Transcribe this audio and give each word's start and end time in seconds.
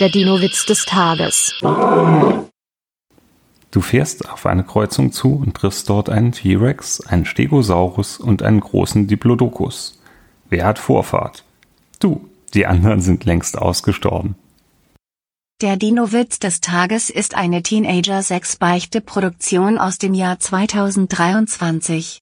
Der 0.00 0.08
Dino-Witz 0.08 0.66
des 0.66 0.86
Tages. 0.86 1.54
Du 3.70 3.80
fährst 3.80 4.28
auf 4.28 4.44
eine 4.44 4.64
Kreuzung 4.64 5.12
zu 5.12 5.36
und 5.36 5.54
triffst 5.54 5.88
dort 5.88 6.10
einen 6.10 6.32
T-Rex, 6.32 7.02
einen 7.02 7.24
Stegosaurus 7.24 8.18
und 8.18 8.42
einen 8.42 8.58
großen 8.58 9.06
Diplodocus. 9.06 10.00
Wer 10.50 10.66
hat 10.66 10.80
Vorfahrt? 10.80 11.44
Du, 12.00 12.28
die 12.54 12.66
anderen 12.66 13.02
sind 13.02 13.24
längst 13.24 13.56
ausgestorben. 13.56 14.34
Der 15.60 15.76
Dino-Witz 15.76 16.40
des 16.40 16.60
Tages 16.60 17.08
ist 17.08 17.36
eine 17.36 17.62
Teenager-6-Beichte-Produktion 17.62 19.78
aus 19.78 19.98
dem 19.98 20.14
Jahr 20.14 20.40
2023. 20.40 22.12